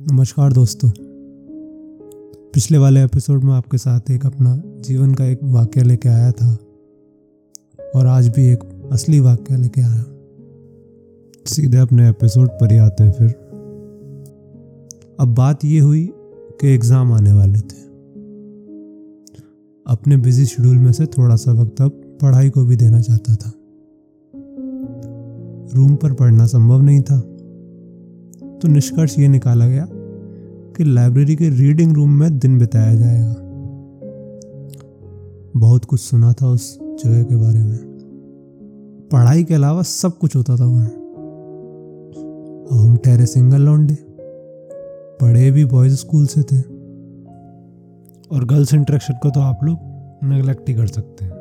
नमस्कार 0.00 0.52
दोस्तों। 0.52 0.90
पिछले 2.54 2.78
वाले 2.78 3.04
एपिसोड 3.04 3.44
में 3.44 3.52
आपके 3.52 3.78
साथ 3.78 4.10
एक 4.10 4.26
अपना 4.26 4.62
जीवन 4.66 5.14
का 5.14 5.24
एक 5.24 5.38
वाक्य 5.42 5.82
लेके 5.82 6.08
आया 6.08 6.30
था 6.32 6.58
और 7.96 8.06
आज 8.06 8.28
भी 8.28 8.46
एक 8.46 8.88
असली 8.92 9.20
वाक्य 9.20 9.56
लेके 9.56 9.80
आया। 9.80 10.04
सीधे 11.46 11.78
अपने 11.78 12.08
एपिसोड 12.08 12.48
पर 12.48 12.72
ही 12.72 12.78
आते 12.78 13.04
हैं 13.04 13.12
फिर। 13.12 13.28
अब 15.20 15.34
बात 15.34 15.64
ये 15.64 15.80
हुई 15.80 16.10
कि 16.60 16.68
एग्ज़ाम 16.68 17.12
आने 17.12 17.32
वाले 17.32 17.58
थे। 17.58 17.82
अपने 19.86 20.16
बिज़ी 20.16 20.46
शेड्यूल 20.46 20.76
में 20.76 20.92
से 20.92 21.06
थोड़ा 21.06 21.36
सा 21.36 21.52
वक्त 21.52 21.80
अब 21.80 22.18
पढ़ाई 22.22 22.50
को 22.50 22.64
भी 22.64 22.76
देना 22.76 23.00
चाहता 23.00 23.34
था। 23.34 23.52
रूम 25.74 25.96
पर 25.96 26.12
पढ़ना 26.12 26.46
संभव 26.46 26.82
नहीं 26.82 27.00
था। 27.00 27.29
तो 28.62 28.68
निष्कर्ष 28.68 29.18
ये 29.18 29.28
निकाला 29.28 29.68
गया 29.68 29.88
कि 30.76 30.84
लाइब्रेरी 30.84 31.36
के 31.36 31.48
रीडिंग 31.48 31.92
रूम 31.92 32.10
में 32.10 32.38
दिन 32.38 32.58
बिताया 32.58 32.94
जाएगा। 32.94 33.36
बहुत 35.56 35.84
कुछ 35.84 36.00
सुना 36.00 36.32
था 36.32 36.46
उस 36.46 36.78
जगह 36.82 37.22
के 37.22 37.36
बारे 37.36 37.62
में। 37.62 37.78
पढ़ाई 39.12 39.44
के 39.44 39.54
अलावा 39.54 39.82
सब 39.82 40.18
कुछ 40.18 40.36
होता 40.36 40.56
था 40.56 40.64
वहाँ। 40.64 40.86
हम 42.72 42.96
ठहरे 43.04 43.26
सिंगल 43.26 43.62
लौंडे 43.62 43.96
पढ़े 45.20 45.50
भी 45.50 45.64
बॉयज़ 45.64 45.94
स्कूल 45.94 46.26
से 46.26 46.42
थे। 46.42 46.60
और 48.32 48.44
गर्ल्स 48.44 48.74
इंटरेक्शन 48.74 49.14
को 49.14 49.30
तो 49.30 49.40
आप 49.40 49.58
लोग 49.64 49.78
नेगलेक्ट 50.24 50.68
ही 50.68 50.74
कर 50.74 50.86
सकते 50.86 51.24
हैं। 51.24 51.32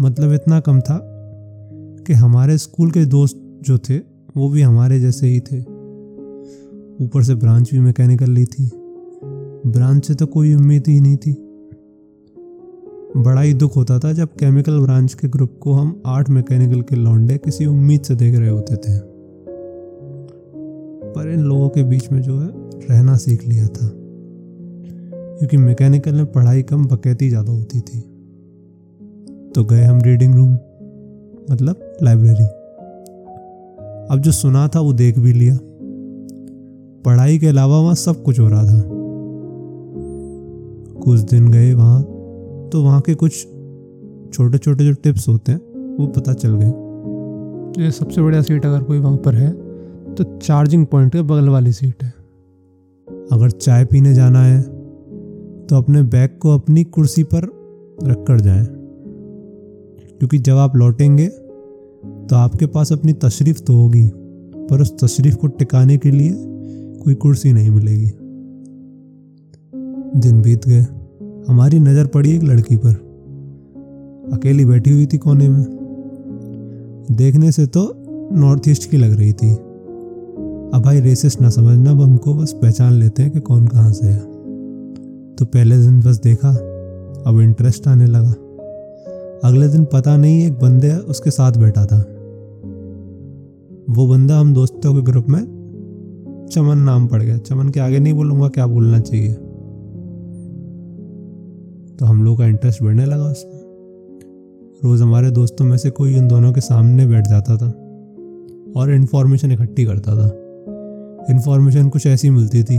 मतलब 0.00 0.32
इतना 0.32 0.60
कम 0.60 0.80
था 0.80 1.00
कि 2.06 2.12
हमारे 2.12 2.58
स्कूल 2.58 2.90
के 2.90 3.04
दोस्त 3.04 3.58
जो 3.62 3.78
थे, 3.78 3.98
वो 4.36 4.48
भी 4.48 4.62
हमारे 4.62 5.00
जैसे 5.00 5.26
ही 5.26 5.40
थे। 5.40 5.69
ऊपर 7.00 7.22
से 7.22 7.34
ब्रांच 7.34 7.70
भी 7.72 7.80
मैकेनिकल 7.80 8.30
ली 8.30 8.44
थी। 8.44 8.70
ब्रांच 9.66 10.06
से 10.06 10.14
तो 10.14 10.26
कोई 10.26 10.54
उम्मीद 10.54 10.84
ही 10.88 11.00
नहीं 11.00 11.16
थी। 11.16 11.32
बड़ा 13.16 13.40
ही 13.40 13.54
दुख 13.54 13.76
होता 13.76 13.98
था 13.98 14.12
जब 14.12 14.28
केमिकल 14.28 14.80
ब्रांच 14.80 15.14
के 15.14 15.28
ग्रुप 15.28 15.58
को 15.60 15.72
हम 15.72 16.02
आठ 16.06 16.30
मैकेनिकल 16.30 16.80
के 16.80 16.96
लौंडे 16.96 17.38
किसी 17.38 17.66
उम्मीद 17.66 18.02
से 18.02 18.14
देख 18.14 18.36
रहे 18.36 18.48
होते 18.48 18.76
थे। 18.76 18.98
पर 21.12 21.30
इन 21.30 21.40
लोगों 21.40 21.68
के 21.68 21.82
बीच 21.82 22.12
में 22.12 22.22
जो 22.22 22.40
है, 22.40 22.48
रहना 22.90 23.16
सीख 23.16 23.48
लिया 23.48 23.66
था। 23.66 23.90
क्योंकि 25.38 25.56
मैकेनिकल 25.56 26.12
में 26.12 26.26
पढ़ाई 26.26 26.62
कम 26.62 26.86
बकैती 26.86 27.28
ज़्यादा 27.28 27.52
होती 27.52 27.80
थी। 27.80 28.00
तो 29.54 29.64
गए 29.64 29.82
हम 29.82 30.00
रीडिंग 30.00 30.34
रूम 30.34 30.52
मतलब 31.50 31.96
लाइब्रेरी। 32.02 32.46
अब 34.10 34.20
जो 34.20 34.32
सुना 34.32 34.68
था 34.68 34.80
वो 34.80 34.92
देख 34.92 35.18
भी 35.18 35.32
लिया। 35.32 35.58
पढ़ाई 37.04 37.38
के 37.38 37.46
अलावा 37.46 37.78
वहाँ 37.80 37.94
सब 37.94 38.22
कुछ 38.22 38.38
हो 38.40 38.48
रहा 38.48 38.64
था। 38.64 38.82
कुछ 41.00 41.20
दिन 41.20 41.48
गए 41.48 41.72
वहाँ 41.74 42.02
तो 42.72 42.82
वहाँ 42.82 43.00
के 43.00 43.14
कुछ 43.14 43.32
छोटे 44.32 44.58
छोटे 44.58 44.84
जो 44.84 44.92
टिप्स 44.92 45.28
होते 45.28 45.52
हैं 45.52 45.96
वो 45.98 46.06
पता 46.06 46.32
चल 46.32 46.54
गए। 46.54 47.82
ये 47.84 47.90
सबसे 47.90 48.22
बढ़िया 48.22 48.42
सीट 48.42 48.66
अगर 48.66 48.82
कोई 48.82 48.98
वहाँ 48.98 49.16
पर 49.16 49.34
है 49.34 49.50
तो 50.14 50.24
चार्जिंग 50.38 50.86
पॉइंट 50.86 51.12
के 51.12 51.22
बगल 51.22 51.48
वाली 51.48 51.72
सीट 51.72 52.02
है। 52.02 52.12
अगर 53.32 53.50
चाय 53.50 53.84
पीने 53.84 54.14
जाना 54.14 54.42
है 54.42 54.60
तो 55.66 55.76
अपने 55.76 56.02
बैग 56.02 56.38
को 56.38 56.54
अपनी 56.54 56.84
कुर्सी 56.84 57.22
पर 57.24 57.44
रख 58.04 58.24
कर 58.28 58.40
जाएँ। 58.40 58.66
क्योंकि 60.18 60.38
जब 60.38 60.56
आप 60.56 60.76
लौटेंगे 60.76 61.26
तो 61.26 62.36
आपके 62.36 62.66
पास 62.66 62.92
अपनी 62.92 63.12
तशरीफ़ 63.12 63.60
तो 63.60 63.74
होगी 63.74 64.10
पर 64.70 64.80
उस 64.80 64.92
तशरीफ़ 65.04 65.36
को 65.36 65.46
टिकाने 65.46 65.96
के 65.98 66.10
लिए 66.10 66.30
कोई 67.00 67.14
कुर्सी 67.14 67.52
नहीं 67.52 67.70
मिलेगी। 67.70 68.10
दिन 70.20 70.42
बीत 70.42 70.68
गए। 70.68 70.80
हमारी 71.48 71.80
नज़र 71.80 72.06
पड़ी 72.06 72.32
एक 72.32 72.42
लड़की 72.42 72.76
पर। 72.76 72.94
अकेली 74.32 74.64
बैठी 74.64 74.92
हुई 74.92 75.06
थी 75.06 75.18
कोने 75.18 75.48
में। 75.48 75.64
देखने 77.12 77.52
से 77.52 77.66
तो 77.66 77.94
नॉर्थ 78.32 78.68
ईस्ट 78.68 78.90
की 78.90 78.96
लग 78.96 79.18
रही 79.18 79.32
थी। 79.32 79.54
अब 80.74 80.82
भाई 80.84 81.00
रेसिस्ट 81.00 81.40
ना 81.40 81.50
समझना, 81.50 81.90
अब 81.90 82.00
हमको 82.00 82.34
बस 82.34 82.52
पहचान 82.52 82.92
लेते 82.92 83.22
हैं 83.22 83.30
कि 83.32 83.40
कौन 83.40 83.66
कहाँ 83.66 83.92
से 83.92 84.06
है। 84.06 84.18
तो 85.36 85.44
पहले 85.44 85.78
दिन 85.78 86.00
बस 86.00 86.20
देखा, 86.20 86.50
अब 87.26 87.40
इंटरेस्ट 87.40 87.88
आने 87.88 88.06
लगा। 88.06 88.34
अगले 89.48 89.68
दिन 89.68 89.84
पता 89.84 90.16
नहीं 90.16 90.46
एक 90.46 90.52
बंदे 90.52 90.92
उसके 90.92 91.30
साथ 91.30 91.52
बैठा 91.52 91.86
था। 91.86 91.98
वो 93.90 94.06
बंदा 94.06 94.38
हम 94.40 94.54
दोस्तों 94.54 94.94
के 94.94 95.02
ग्रुप 95.02 95.28
में 95.28 95.59
चमन 96.52 96.78
नाम 96.78 97.06
पड़ 97.06 97.22
गया। 97.22 97.36
चमन 97.36 97.68
के 97.68 97.80
आगे 97.80 97.98
नहीं 97.98 98.14
बोलूँगा, 98.14 98.48
क्या 98.48 98.66
बोलना 98.66 99.00
चाहिए? 99.00 99.32
तो 101.96 102.06
हम 102.06 102.22
लोग 102.24 102.38
का 102.38 102.46
इंटरेस्ट 102.46 102.82
बढ़ने 102.82 103.04
लगा 103.04 103.24
उसमें। 103.24 103.60
रोज़ 104.84 105.02
हमारे 105.02 105.30
दोस्तों 105.30 105.64
में 105.64 105.76
से 105.76 105.90
कोई 105.90 106.18
उन 106.18 106.28
दोनों 106.28 106.52
के 106.52 106.60
सामने 106.60 107.06
बैठ 107.06 107.26
जाता 107.26 107.56
था 107.56 107.70
और 108.76 108.92
इन्फॉर्मेशन 108.94 109.52
इकट्ठी 109.52 109.84
करता 109.84 110.16
था। 110.16 110.28
इन्फॉर्मेशन 111.30 111.88
कुछ 111.88 112.06
ऐसी 112.06 112.30
मिलती 112.30 112.62
थी, 112.62 112.78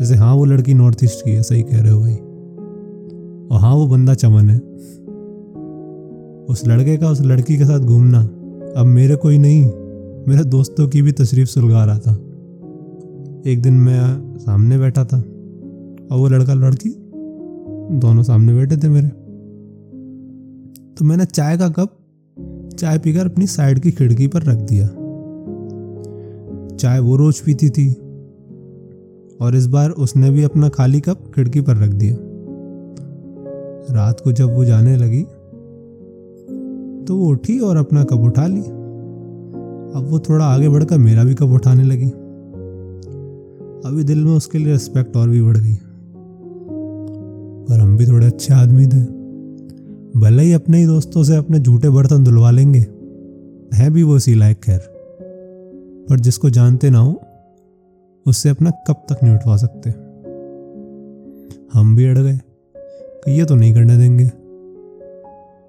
जैसे 0.00 0.14
हाँ 0.14 0.34
वो 0.34 0.44
लड़की 0.44 0.74
नॉर्थ 0.74 1.04
ईस्ट 1.04 1.24
की 1.24 1.30
है, 1.30 1.42
सही 1.42 1.62
कह 1.62 1.82
रहे 1.82 1.90
हो 1.90 2.00
भाई। 2.00 2.14
और 3.50 3.60
हाँ 3.60 3.74
वो 3.74 3.86
बंदा 3.86 4.14
चमन 4.14 4.50
है। 4.50 4.58
उस 6.44 6.62
लड़के 6.66 6.96
का, 6.96 7.10
उस 7.10 7.20
लड़की 7.20 7.56
के 7.56 7.64
साथ 7.64 7.80
घूमना, 7.80 8.20
अब 8.76 8.86
मेरे 8.86 9.16
कोई 9.16 9.38
नहीं, 9.38 9.66
मेरे 10.28 10.44
दोस्तों 10.44 10.88
की 10.88 11.02
भी 11.02 11.12
तशरीफ़ 11.12 11.48
सुलगा 11.48 11.84
रहा 11.84 11.98
था। 11.98 12.18
एक 13.46 13.62
दिन 13.62 13.74
मैं 13.74 14.38
सामने 14.38 14.78
बैठा 14.78 15.04
था 15.04 15.16
और 15.16 16.18
वो 16.18 16.28
लड़का 16.28 16.54
लड़की 16.54 16.90
दोनों 17.98 18.22
सामने 18.22 18.54
बैठे 18.54 18.76
थे 18.76 18.88
मेरे। 18.88 19.08
तो 20.98 21.04
मैंने 21.04 21.24
चाय 21.24 21.56
का 21.58 21.68
कप 21.68 21.96
चाय 22.78 22.98
पीकर 22.98 23.26
अपनी 23.26 23.46
साइड 23.46 23.78
की 23.78 23.90
खिड़की 23.90 24.26
पर 24.26 24.42
रख 24.42 24.58
दिया। 24.58 24.86
चाय 26.76 27.00
वो 27.00 27.16
रोज 27.16 27.40
पीती 27.40 27.70
थी 27.70 27.88
और 29.40 29.56
इस 29.56 29.66
बार 29.66 29.90
उसने 29.90 30.30
भी 30.30 30.42
अपना 30.42 30.68
खाली 30.68 31.00
कप 31.00 31.30
खिड़की 31.34 31.60
पर 31.60 31.76
रख 31.76 31.90
दिया। 31.94 32.16
रात 33.90 34.20
को 34.20 34.32
जब 34.32 34.54
वो 34.54 34.64
जाने 34.64 34.96
लगी 34.96 35.22
तो 37.06 37.16
वो 37.16 37.30
उठी 37.30 37.58
और 37.58 37.76
अपना 37.76 38.04
कप 38.04 38.20
उठा 38.20 38.46
ली। 38.46 38.60
अब 38.60 40.06
वो 40.10 40.18
थोड़ा 40.20 40.44
आगे 40.44 40.68
बढ़कर 40.68 40.98
मेरा 40.98 41.24
भी 41.24 41.34
कप 41.34 41.50
उठाने 41.50 41.82
लगी। 41.82 42.10
अभी 43.86 44.04
दिल 44.04 44.24
में 44.24 44.32
उसके 44.32 44.58
लिए 44.58 44.72
रिस्पेक्ट 44.72 45.16
और 45.16 45.28
भी 45.28 45.42
बढ़ 45.42 45.56
गई। 45.56 45.74
पर 47.68 47.80
हम 47.80 47.96
भी 47.96 48.06
थोड़े 48.06 48.26
अच्छे 48.26 48.54
आदमी 48.54 48.86
थे। 48.86 49.00
भले 50.20 50.42
ही 50.42 50.52
अपने 50.52 50.78
ही 50.78 50.86
दोस्तों 50.86 51.24
से 51.24 51.36
अपने 51.36 51.58
झूठे 51.58 51.90
बर्तन 51.90 52.24
धुलवा 52.24 52.50
लेंगे। 52.50 52.86
है 53.74 53.90
भी 53.90 54.02
वो 54.02 54.18
सी 54.18 54.34
लायक, 54.34 54.60
खैर। 54.60 54.78
पर 56.10 56.20
जिसको 56.20 56.50
जानते 56.50 56.90
ना 56.90 56.98
हो, 56.98 57.22
उससे 58.26 58.48
अपना 58.48 58.70
कब 58.70 58.94
तक 59.12 59.24
नहीं 59.24 59.34
उठवा 59.34 59.56
सकते। 59.56 59.90
हम 61.74 61.96
भी 61.96 62.04
अड़ 62.04 62.18
गए 62.18 62.38
कि 63.24 63.38
ये 63.38 63.44
तो 63.44 63.54
नहीं 63.54 63.74
करने 63.74 63.98
देंगे। 63.98 64.30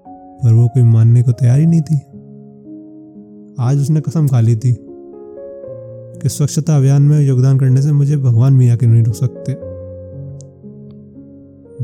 पर 0.08 0.52
वो 0.52 0.68
कोई 0.68 0.82
मानने 0.82 1.22
को 1.22 1.32
तैयार 1.32 1.60
ही 1.60 1.66
नहीं 1.66 1.80
थी। 1.80 1.96
आज 3.60 3.80
उसने 3.80 4.00
कसम 4.00 4.28
खा 4.28 4.40
ली 4.40 4.56
थी। 4.56 4.83
कि 6.24 6.30
स्वच्छता 6.30 6.76
अभियान 6.76 7.02
में 7.02 7.20
योगदान 7.20 7.58
करने 7.58 7.82
से 7.82 7.92
मुझे 7.92 8.16
भगवान 8.16 8.52
मियाँ 8.52 8.76
के 8.76 8.86
नहीं 8.86 9.02
रोक 9.04 9.14
सकते। 9.14 9.52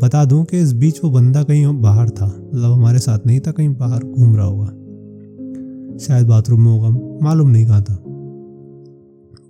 बता 0.01 0.25
दूँ 0.25 0.45
कि 0.45 0.59
इस 0.59 0.73
बीच 0.73 1.01
वो 1.05 1.11
बंदा 1.11 1.43
कहीं 1.43 1.83
बाहर 1.83 2.11
था। 2.11 2.27
मतलब 2.27 2.73
हमारे 2.73 2.99
साथ 2.99 3.19
नहीं 3.27 3.41
था, 3.41 3.53
कहीं 3.53 3.77
बाहर 3.77 4.05
घूम 4.05 4.37
रहा 4.37 4.47
होगा 4.47 4.67
शायद 5.99 6.27
बाथरूम 6.27 6.61
में 6.61 6.71
होगा, 6.73 6.89
मालूम 7.23 7.51
नहीं 7.51 7.67
कहा 7.67 7.81
था। 7.81 7.95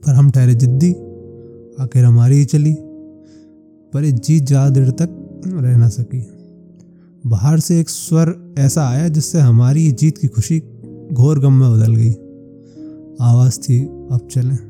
पर 0.07 0.15
हम 0.15 0.31
ठहरे 0.31 0.55
जिद्दी, 0.55 0.93
आखिर 1.81 2.05
हमारी 2.05 2.37
ही 2.37 2.45
चली। 2.45 2.75
पर 3.93 4.05
ये 4.05 4.13
जीत 4.13 4.45
ज़्यादा 4.45 4.71
देर 4.71 4.91
तक 4.91 5.43
रह 5.47 5.77
ना 5.77 5.89
सकी। 5.89 6.27
बाहर 7.27 7.61
से 7.61 7.81
एक 7.81 7.91
स्वर 7.91 8.55
ऐसा 8.59 8.89
आया 8.89 9.09
जिससे 9.09 9.39
हमारी 9.39 9.93
जीत 9.93 10.19
की 10.19 10.29
खुशी 10.29 10.63
घोर 11.13 11.39
गम 11.39 11.53
में 11.53 11.73
बदल 11.73 11.95
गई। 11.95 12.13
आवाज़ 13.21 13.61
थी, 13.61 13.85
अब 13.85 14.29
चलें। 14.31 14.70